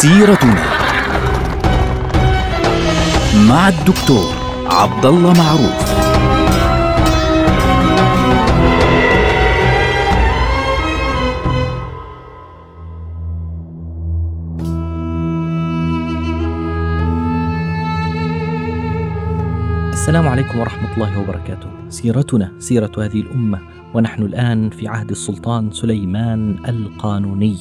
[0.00, 0.64] سيرتنا
[3.48, 4.34] مع الدكتور
[4.66, 5.90] عبد الله معروف
[19.92, 21.68] السلام عليكم ورحمة الله وبركاته.
[21.88, 23.58] سيرتنا سيرة هذه الأمة
[23.94, 27.56] ونحن الآن في عهد السلطان سليمان القانوني.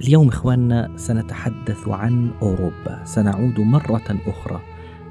[0.00, 4.60] اليوم إخواننا سنتحدث عن أوروبا، سنعود مرة أخرى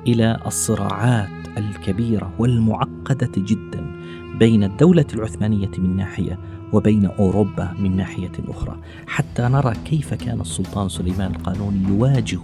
[0.08, 3.86] إلى الصراعات الكبيرة والمعقدة جدا
[4.40, 6.40] بين الدولة العثمانية من ناحية
[6.74, 8.78] وبين أوروبا من ناحية أخرى.
[9.08, 12.40] حتى نرى كيف كان السلطان سليمان القانوني يواجه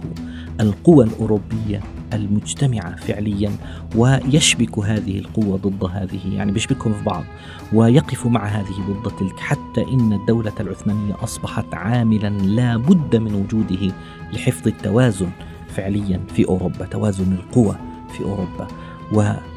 [0.60, 1.80] القوى الأوروبية
[2.12, 3.50] المجتمعة فعليا
[3.96, 7.24] ويشبك هذه القوة ضد هذه يعني بيشبكهم في بعض
[7.72, 13.94] ويقف مع هذه ضد تلك حتى إن الدولة العثمانية أصبحت عاملا لا بد من وجوده
[14.32, 15.30] لحفظ التوازن
[15.68, 17.76] فعليا في أوروبا توازن القوى
[18.12, 18.68] في أوروبا.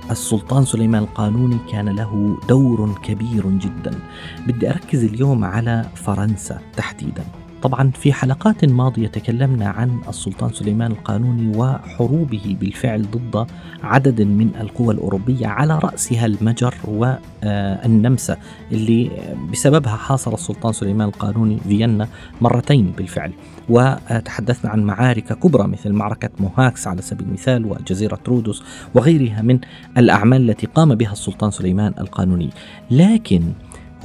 [0.10, 4.00] والسلطان سليمان القانوني كان له دور كبير جدا.
[4.48, 7.26] بدي أركز اليوم على فرنسا تحديدا.
[7.66, 13.48] طبعا في حلقات ماضية تكلمنا عن السلطان سليمان القانوني وحروبه بالفعل ضد
[13.84, 18.38] عدد من القوى الأوروبية على رأسها المجر والنمسا
[18.72, 19.12] اللي
[19.52, 22.08] بسببها حاصر السلطان سليمان القانوني فيينا
[22.42, 23.32] مرتين بالفعل.
[23.70, 28.64] وتحدثنا عن معارك كبرى مثل معركة موهاكس على سبيل المثال وجزيرة رودوس
[28.96, 29.60] وغيرها من
[29.98, 32.50] الأعمال التي قام بها السلطان سليمان القانوني.
[32.92, 33.42] لكن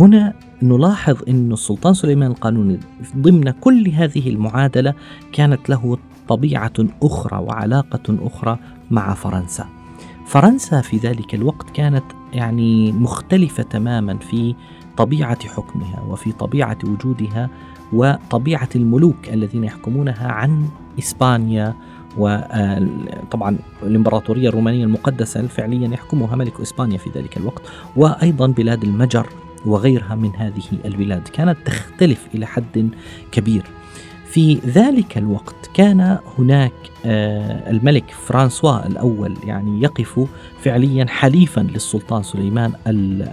[0.01, 2.79] هنا نلاحظ أن السلطان سليمان القانوني
[3.17, 4.95] ضمن كل هذه المعادلة
[5.33, 5.99] كانت له
[6.29, 8.59] طبيعة أخرى وعلاقة أخرى
[8.91, 9.67] مع فرنسا.
[10.27, 14.55] فرنسا في ذلك الوقت كانت يعني مختلفة تماما في
[14.97, 17.51] طبيعة حكمها وفي طبيعة وجودها
[17.93, 20.69] وطبيعة الملوك الذين يحكمونها عن
[20.99, 21.75] إسبانيا
[22.19, 27.63] وطبعا الإمبراطورية الرومانية المقدسة فعليا يحكمها ملك إسبانيا في ذلك الوقت
[27.97, 29.27] وأيضا بلاد المجر
[29.67, 32.91] وغيرها من هذه البلاد كانت تختلف إلى حد
[33.33, 33.63] كبير.
[34.31, 36.73] في ذلك الوقت كان هناك
[37.05, 40.29] الملك فرانسوا الأول يعني يقف
[40.63, 42.73] فعليا حليفا للسلطان سليمان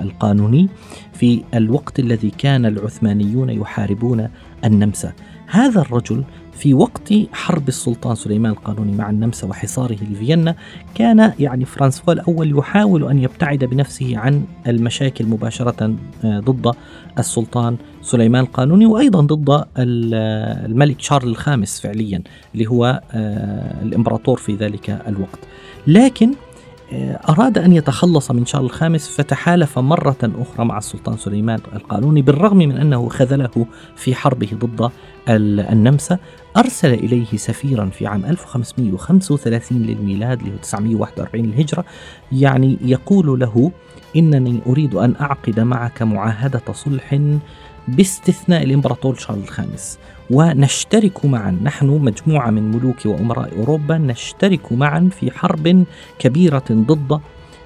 [0.04, 0.70] القانوني
[1.14, 4.30] في الوقت الذي كان العثمانيون يحاربون
[4.66, 5.14] النمسا.
[5.48, 10.56] هذا الرجل في وقت حرب السلطان سليمان القانوني مع النمسا وحصاره لفيينا
[10.96, 16.76] كان يعني فرانسوا الأول يحاول أن يبتعد بنفسه عن المشاكل مباشرة ضد
[17.20, 22.22] السلطان سليمان القانوني وأيضا ضد الملك شارل الخامس فعليا
[22.54, 23.02] اللي هو
[23.84, 25.40] الإمبراطور في ذلك الوقت.
[25.88, 26.32] لكن
[27.30, 32.78] أراد أن يتخلص من شارل الخامس فتحالف مرة أخرى مع السلطان سليمان القانوني بالرغم من
[32.78, 33.66] أنه خذله
[33.96, 34.92] في حربه ضد
[35.30, 36.18] النمسا.
[36.58, 41.86] أرسل إليه سفيرا في عام 1535 للميلاد ل 941 للهجرة.
[42.32, 43.72] يعني يقول له
[44.16, 47.20] إنني أريد أن أعقد معك معاهدة صلح
[47.88, 49.98] باستثناء الإمبراطور شارل الخامس
[50.32, 51.58] ونشترك معا.
[51.64, 55.86] نحن مجموعة من ملوك وأمراء أوروبا نشترك معا في حرب
[56.20, 57.20] كبيرة ضد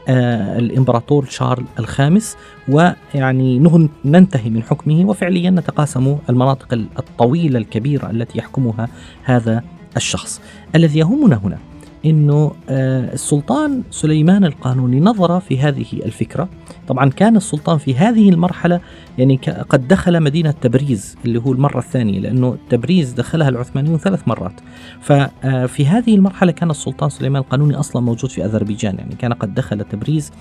[0.08, 2.38] آه الإمبراطور شارل الخامس.
[2.70, 3.60] ويعني
[4.06, 5.06] ننتهي من حكمه.
[5.06, 8.88] وفعليا نتقاسم المناطق الطويلة الكبيرة التي يحكمها
[9.24, 9.64] هذا
[9.98, 10.42] الشخص.
[10.76, 11.58] الذي يهمنا هنا
[12.06, 16.50] إنه آه السلطان سليمان القانوني نظر في هذه الفكرة.
[16.88, 18.82] طبعا كان السلطان في هذه المرحلة
[19.18, 19.38] يعني
[19.70, 24.54] قد دخل مدينة تبريز اللي هو المرة الثانية لأنه تبريز دخلها العثمانيون ثلاث مرات.
[25.02, 29.84] ففي هذه المرحلة كان السلطان سليمان القانوني أصلا موجود في أذربيجان يعني كان قد دخل
[29.84, 30.32] تبريز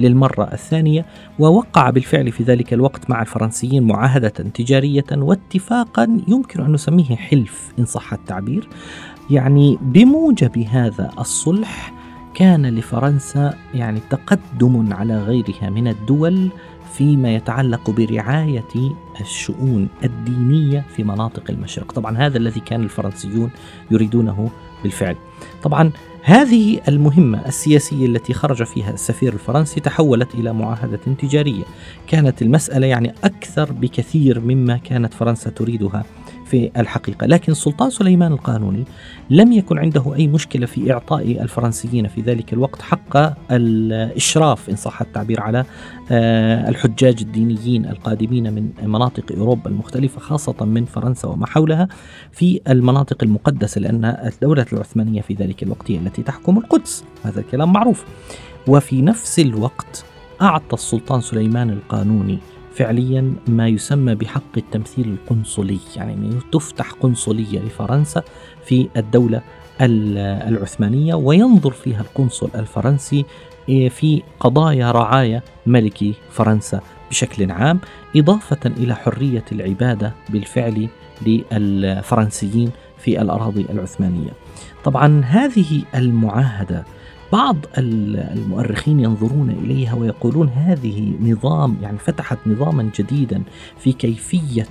[0.00, 1.06] للمرة الثانية
[1.38, 7.84] ووقع بالفعل في ذلك الوقت مع الفرنسيين معاهدة تجارية واتفاقا يمكن أن نسميه حلف إن
[7.84, 8.68] صح التعبير.
[9.30, 11.92] يعني بموجب هذا الصلح
[12.34, 16.48] كان لفرنسا يعني تقدم على غيرها من الدول
[16.92, 21.92] فيما يتعلق برعاية الشؤون الدينية في مناطق المشرق.
[21.92, 23.50] طبعا هذا الذي كان الفرنسيون
[23.90, 24.50] يريدونه
[24.82, 25.16] بالفعل.
[25.62, 25.92] طبعا
[26.22, 31.64] هذه المهمة السياسية التي خرج فيها السفير الفرنسي تحولت إلى معاهدة تجارية.
[32.06, 36.04] كانت المسألة يعني أكثر بكثير مما كانت فرنسا تريدها.
[36.50, 37.26] في الحقيقة.
[37.26, 38.84] لكن السلطان سليمان القانوني
[39.30, 43.16] لم يكن عنده أي مشكلة في إعطاء الفرنسيين في ذلك الوقت حق
[43.52, 45.64] الإشراف إن صح التعبير على
[46.68, 51.88] الحجاج الدينيين القادمين من مناطق أوروبا المختلفة خاصة من فرنسا وما حولها
[52.32, 57.04] في المناطق المقدسة لأن الدولة العثمانية في ذلك الوقت هي التي تحكم القدس.
[57.22, 58.04] هذا الكلام معروف.
[58.66, 60.04] وفي نفس الوقت
[60.42, 62.38] أعطى السلطان سليمان القانوني
[62.74, 68.22] فعليا ما يسمى بحق التمثيل القنصلي يعني تفتح قنصلية لفرنسا
[68.64, 69.42] في الدولة
[69.80, 73.24] العثمانية وينظر فيها القنصل الفرنسي
[73.68, 76.80] إيه، في قضايا رعاية ملكي فرنسا
[77.10, 77.80] بشكل عام
[78.16, 80.88] إضافة إلى حرية العبادة بالفعل
[81.26, 84.30] للفرنسيين في الأراضي العثمانية.
[84.84, 86.84] طبعا هذه المعاهدة
[87.32, 93.42] بعض المؤرخين ينظرون إليها ويقولون هذه نظام يعني فتحت نظاما جديدا
[93.78, 94.66] في كيفية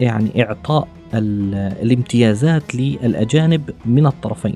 [0.00, 4.54] يعني إعطاء الامتيازات للأجانب من الطرفين.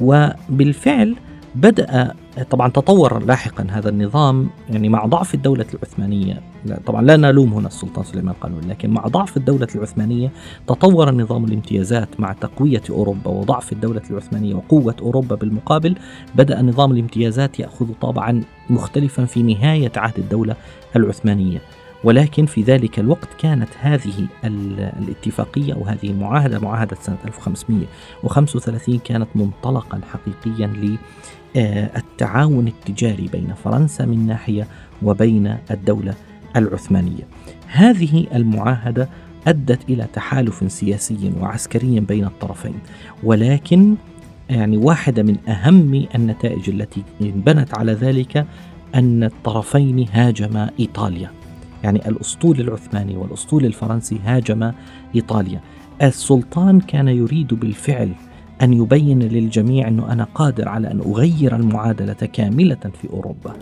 [0.00, 1.16] وبالفعل
[1.54, 7.52] بدأ طبعا تطور لاحقا هذا النظام يعني مع ضعف الدولة العثمانية لا طبعا لا نلوم
[7.52, 10.32] هنا السلطان سليمان القانوني لكن مع ضعف الدولة العثمانية
[10.66, 15.94] تطور نظام الامتيازات مع تقوية أوروبا وضعف الدولة العثمانية وقوة أوروبا بالمقابل
[16.34, 20.56] بدأ نظام الامتيازات يأخذ طابعا مختلفا في نهاية عهد الدولة
[20.96, 21.60] العثمانية.
[22.04, 30.00] ولكن في ذلك الوقت كانت هذه الاتفاقية أو هذه المعاهدة معاهدة سنة 1535 كانت منطلقا
[30.12, 30.96] حقيقيا
[31.56, 34.66] للتعاون التجاري بين فرنسا من ناحية
[35.02, 36.14] وبين الدولة
[36.56, 37.26] العثمانية.
[37.66, 39.08] هذه المعاهدة
[39.46, 42.78] أدت إلى تحالف سياسي وعسكري بين الطرفين
[43.22, 43.94] ولكن
[44.50, 48.46] يعني واحدة من أهم النتائج التي انبنت على ذلك
[48.94, 51.30] أن الطرفين هاجما إيطاليا.
[51.86, 54.72] يعني الأسطول العثماني والأسطول الفرنسي هاجم
[55.14, 55.60] إيطاليا.
[56.02, 58.10] السلطان كان يريد بالفعل
[58.62, 63.52] أن يبين للجميع أنه أنا قادر على أن أغير المعادلة كاملة في أوروبا.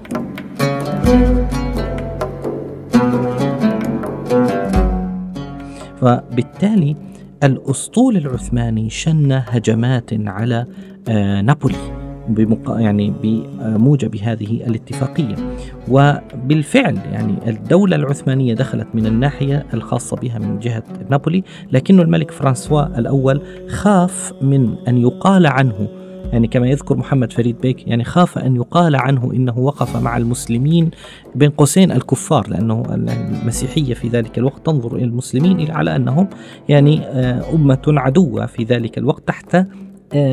[6.01, 6.97] فبالتالي
[7.43, 10.67] الأسطول العثماني شن هجمات على
[11.09, 12.77] آه، نابولي بمق...
[12.81, 15.54] يعني بموجب هذه الاتفاقية.
[15.89, 22.99] وبالفعل يعني الدولة العثمانية دخلت من الناحية الخاصة بها من جهة نابولي لكن الملك فرانسوا
[22.99, 25.89] الأول خاف من أن يقال عنه.
[26.33, 30.91] يعني كما يذكر محمد فريد بيك يعني خاف أن يقال عنه إنه وقف مع المسلمين
[31.35, 36.29] بين قوسين الكفار لأنه المسيحية في ذلك الوقت تنظر إلى المسلمين على أنهم
[36.69, 39.67] يعني آه، أمة عدوة في ذلك الوقت تحت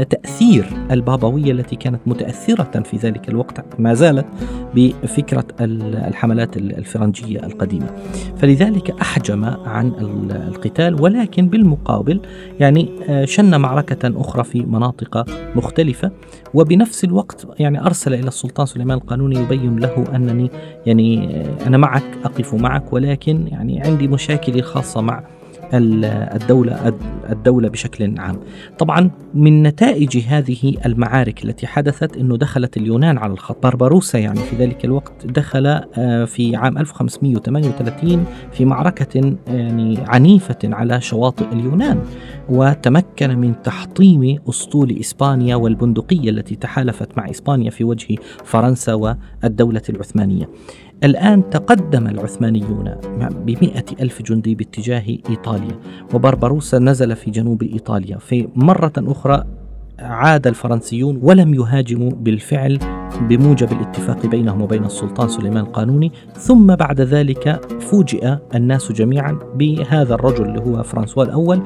[0.10, 4.26] تأثير البابوية التي كانت متأثرة في ذلك الوقت ما زالت
[4.76, 7.88] بفكرة الحملات الفرنجية القديمة.
[8.38, 9.94] فلذلك أحجم عن
[10.48, 12.22] القتال ولكن بالمقابل
[12.60, 15.26] يعني آه، شن معركة أخرى في مناطق
[15.56, 16.12] مختلفة.
[16.54, 20.50] وبنفس الوقت يعني أرسل إلى السلطان سليمان القانوني يبين له أنني
[20.86, 25.24] يعني آه، أنا معك أقف معك ولكن يعني عندي مشاكل خاصة مع
[25.74, 26.94] الدولة
[27.30, 28.40] الدولة بشكل عام.
[28.80, 34.56] طبعا من نتائج هذه المعارك التي حدثت إنه دخلت اليونان على الخط، بربروسا يعني في
[34.56, 35.66] ذلك الوقت دخل
[35.98, 42.02] آه، في عام 1538 في معركة يعني عنيفة على شواطئ اليونان
[42.50, 50.50] وتمكن من تحطيم أسطول إسبانيا والبندقية التي تحالفت مع إسبانيا في وجه فرنسا والدولة العثمانية.
[51.04, 52.96] الآن تقدم العثمانيون
[53.46, 55.80] بمئة ألف جندي باتجاه إيطاليا
[56.14, 58.18] وبربروسا نزل في جنوب إيطاليا.
[58.18, 59.44] في مرة أخرى
[60.00, 62.80] عاد الفرنسيون ولم يهاجموا بالفعل
[63.22, 66.12] بموجب الاتفاق بينهم وبين السلطان سليمان القانوني.
[66.34, 71.62] ثم بعد ذلك فوجئ الناس جميعا بهذا الرجل اللي هو فرانسوا الأول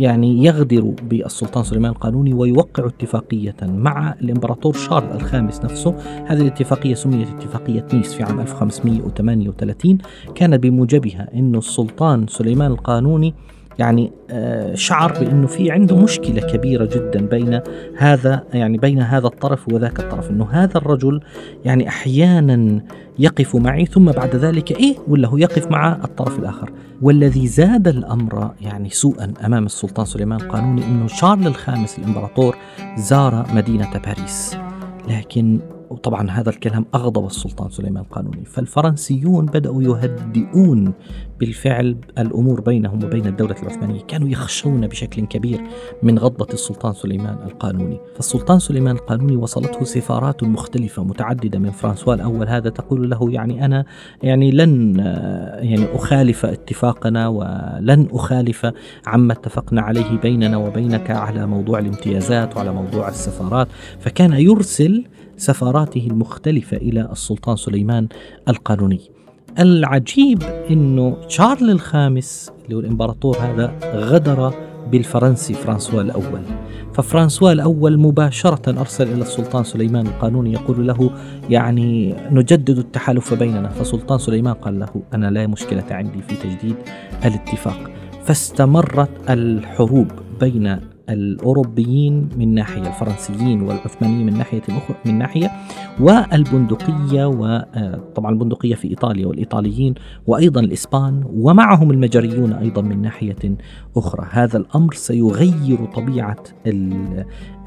[0.00, 5.94] يعني يغدر بالسلطان سليمان القانوني ويوقع اتفاقية مع الإمبراطور شارل الخامس نفسه.
[6.26, 9.98] هذه الاتفاقية سميت اتفاقية نيس في عام 1538
[10.34, 13.34] كان بموجبها أن السلطان سليمان القانوني
[13.80, 17.60] يعني آه، شعر بأنه في عنده مشكلة كبيرة جدا بين
[17.96, 21.20] هذا يعني بين هذا الطرف وذاك الطرف إنه هذا الرجل
[21.64, 22.82] يعني أحيانا
[23.18, 26.70] يقف معي ثم بعد ذلك إيه ولا هو يقف مع الطرف الآخر.
[27.02, 32.56] والذي زاد الأمر يعني سوءا أمام السلطان سليمان القانوني إنه شارل الخامس الإمبراطور
[32.96, 34.56] زار مدينة باريس.
[35.08, 35.60] لكن
[35.90, 38.44] وطبعا هذا الكلام أغضب السلطان سليمان القانوني.
[38.44, 40.92] فالفرنسيون بدأوا يهدئون
[41.40, 44.00] بالفعل الأمور بينهم وبين الدولة العثمانية.
[44.02, 45.60] كانوا يخشون بشكل كبير
[46.02, 48.00] من غضبة السلطان سليمان القانوني.
[48.14, 52.48] فالسلطان سليمان القانوني وصلته سفارات مختلفة متعددة من فرانسوا الأول.
[52.48, 53.84] هذا تقول له يعني أنا
[54.22, 54.98] يعني لن
[55.58, 58.72] يعني أخالف اتفاقنا ولن أخالف
[59.06, 63.68] عما اتفقنا عليه بيننا وبينك على موضوع الامتيازات وعلى موضوع السفارات.
[63.98, 65.04] فكان يرسل
[65.40, 68.08] سفاراته المختلفة إلى السلطان سليمان
[68.48, 69.00] القانوني.
[69.58, 74.54] العجيب إنه شارل الخامس اللي هو الإمبراطور هذا غدر
[74.90, 76.40] بالفرنسي فرانسوا الأول.
[76.94, 81.10] ففرانسوا الأول مباشرة أرسل إلى السلطان سليمان القانوني يقول له
[81.50, 83.68] يعني نجدد التحالف بيننا.
[83.68, 86.76] فسلطان سليمان قال له أنا لا مشكلة عندي في تجديد
[87.24, 87.90] الاتفاق.
[88.24, 90.06] فاستمرت الحروب
[90.40, 95.50] بين الأوروبيين من ناحية الفرنسيين والعثمانيين من ناحية أخرى من ناحية
[96.00, 99.94] والبندقية وطبعا البندقية في إيطاليا والإيطاليين
[100.26, 103.56] وأيضا الإسبان ومعهم المجريون أيضا من ناحية
[103.96, 104.26] أخرى.
[104.30, 106.42] هذا الأمر سيغير طبيعة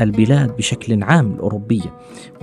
[0.02, 1.94] البلاد بشكل عام الأوروبية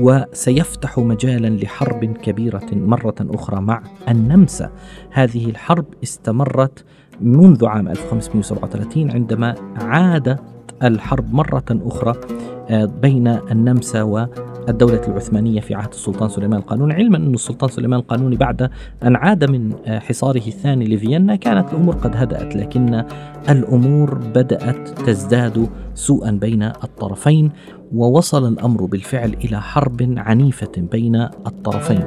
[0.00, 4.70] وسيفتح مجالا لحرب كبيرة مرة أخرى مع النمسا.
[5.10, 6.84] هذه الحرب استمرت
[7.20, 10.38] منذ عام 1537 عندما عاد
[10.82, 12.14] الحرب مرة أخرى
[12.70, 16.94] آه، بين النمسا والدولة العثمانية في عهد السلطان سليمان القانوني.
[16.94, 18.70] علما أن السلطان سليمان القانوني بعد
[19.02, 23.04] أن عاد من آه، حصاره الثاني لفيينا كانت الأمور قد هدأت لكن
[23.48, 27.50] الأمور بدأت تزداد سوءا بين الطرفين.
[27.94, 32.04] ووصل الأمر بالفعل إلى حرب عنيفة بين الطرفين.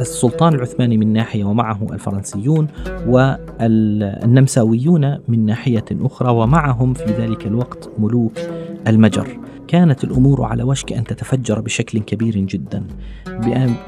[0.00, 2.66] السلطان العثماني من ناحية ومعه الفرنسيون
[3.06, 8.38] والنمساويون من ناحية أخرى ومعهم في ذلك الوقت ملوك
[8.86, 9.38] المجر.
[9.68, 12.84] كانت الأمور على وشك أن تتفجر بشكل كبير جدا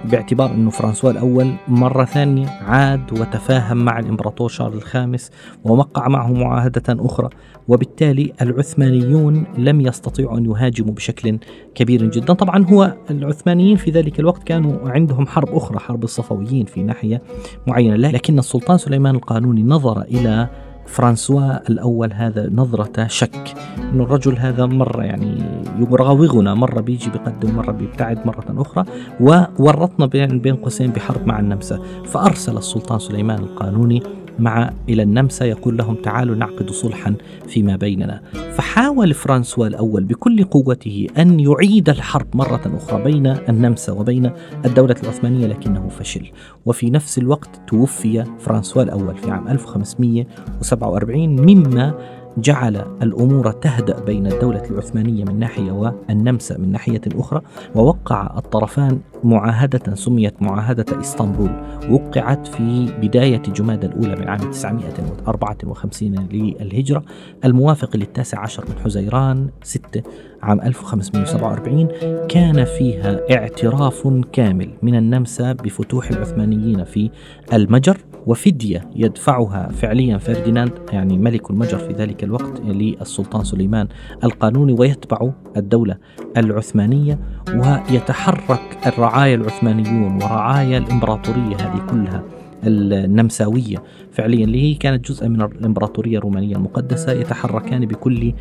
[0.05, 5.31] باعتبار أنه فرانسوا الأول مرة ثانية عاد وتفاهم مع الإمبراطور شارل الخامس
[5.65, 7.29] ووقع معه معاهدة أخرى.
[7.69, 11.39] وبالتالي العثمانيون لم يستطيعوا أن يهاجموا بشكل
[11.75, 12.33] كبير جدا.
[12.33, 17.23] طبعا هو العثمانيين في ذلك الوقت كانوا عندهم حرب أخرى حرب الصفويين في ناحية
[17.67, 20.49] معينة لكن السلطان سليمان القانوني نظر إلى
[20.87, 23.55] فرانسوا الأول هذا نظرة شك.
[23.79, 25.43] أن الرجل هذا مرة يعني
[25.79, 28.85] يراوغنا مرة بيجي بقدم مرة بيبتعد مرة أخرى
[29.21, 31.79] وورطنا بين قوسين بحرب مع النمسا.
[32.05, 34.03] فأرسل السلطان سليمان القانوني
[34.39, 37.15] مع إلى النمسا يقول لهم تعالوا نعقد صلحا
[37.49, 38.21] فيما بيننا.
[38.53, 44.31] فحاول فرانسوا الأول بكل قوته أن يعيد الحرب مرة أخرى بين النمسا وبين
[44.65, 46.31] الدولة العثمانية لكنه فشل.
[46.67, 51.95] وفي نفس الوقت توفي فرانسوا الأول في عام 1547 مما
[52.41, 57.41] جعل الأمور تهدأ بين الدولة العثمانية من ناحية والنمسا من ناحية أخرى
[57.75, 61.51] ووقع الطرفان معاهدة سميت معاهدة إسطنبول
[61.91, 67.03] وقعت في بداية جماد الأولى من عام 954 للهجرة
[67.45, 70.03] الموافق للتاسع عشر من حزيران 6
[70.43, 71.89] عام 1547
[72.29, 77.11] كان فيها اعتراف كامل من النمسا بفتوح العثمانيين في
[77.53, 83.89] المجر وفدية يدفعها فعليا فرديناند يعني ملك المجر في ذلك الوقت للسلطان سليمان
[84.25, 85.97] القانوني ويتبع الدولة
[86.37, 87.19] العثمانية
[87.55, 92.38] ويتحرك الرعايا العثمانيون ورعايا الإمبراطورية هذه كلها.
[92.65, 93.83] النمساوية.
[94.13, 98.33] فعليا اللي هي كانت جزء من الإمبراطورية الرومانية المقدسة يتحركان بكل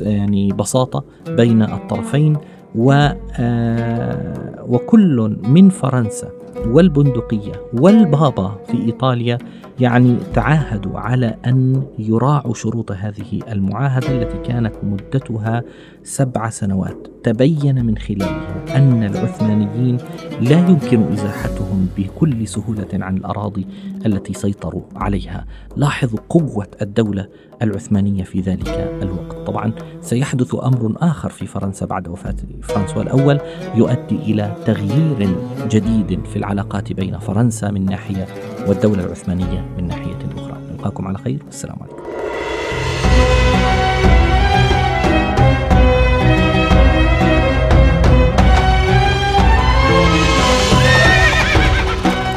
[0.00, 2.36] يعني بساطة بين الطرفين
[2.74, 6.30] و آه، وكل من فرنسا
[6.66, 9.38] والبندقية والبابا في إيطاليا
[9.80, 15.62] يعني تعاهدوا على أن يراعوا شروط هذه المعاهدة التي كانت مدتها
[16.02, 17.06] سبع سنوات.
[17.22, 19.98] تبين من خلالها أن العثمانيين
[20.40, 23.66] لا يمكن إزاحتهم بكل سهولة عن الأراضي
[24.06, 25.46] التي سيطروا عليها.
[25.76, 27.28] لاحظوا قوة الدولة
[27.62, 28.68] العثمانية في ذلك
[29.02, 29.46] الوقت.
[29.46, 33.40] طبعا سيحدث أمر آخر في فرنسا بعد وفاة فرانسوا الأول
[33.74, 35.36] يؤدي إلى تغيير
[35.70, 38.26] جديد في العلاقات بين فرنسا من ناحية
[38.66, 40.58] والدولة العثمانية من ناحية أخرى.
[40.72, 41.38] نلقاكم على خير.
[41.46, 41.96] والسلام عليكم.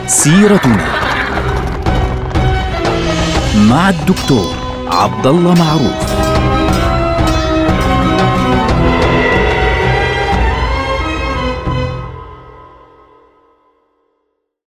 [0.08, 0.86] سيرتنا
[3.70, 4.59] مع الدكتور
[4.92, 6.29] عبد الله معروف.